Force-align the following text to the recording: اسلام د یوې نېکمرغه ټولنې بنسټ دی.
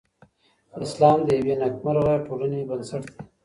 اسلام 0.85 1.19
د 1.27 1.29
یوې 1.39 1.55
نېکمرغه 1.61 2.15
ټولنې 2.25 2.59
بنسټ 2.69 3.03
دی. 3.13 3.19